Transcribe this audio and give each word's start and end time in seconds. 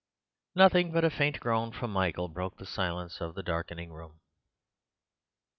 Nothing 0.55 0.91
but 0.91 1.03
a 1.05 1.11
faint 1.11 1.39
groan 1.39 1.71
from 1.71 1.93
Michael 1.93 2.27
broke 2.27 2.57
the 2.57 2.65
silence 2.65 3.21
of 3.21 3.35
the 3.35 3.43
darkening 3.43 3.91
room. 3.93 4.19